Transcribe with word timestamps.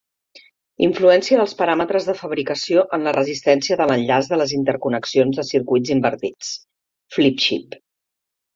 Influència 0.85 1.37
dels 1.41 1.51
paràmetres 1.59 2.07
de 2.07 2.15
fabricació 2.21 2.85
en 2.97 3.05
la 3.09 3.13
resistència 3.17 3.79
de 3.83 3.87
l'enllaç 3.91 4.31
de 4.33 4.41
les 4.43 4.55
interconnexions 4.61 5.43
de 5.43 5.47
circuits 5.53 5.95
invertits 5.99 6.53
("flip-chip"). 7.19 7.81